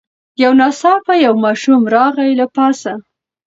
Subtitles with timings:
[0.43, 2.93] یو ناڅاپه یو ماشوم راغی له پاسه